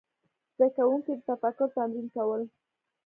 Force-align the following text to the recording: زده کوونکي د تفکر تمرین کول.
زده 0.55 0.67
کوونکي 0.77 1.11
د 1.15 1.21
تفکر 1.29 1.67
تمرین 1.75 2.07
کول. 2.15 2.41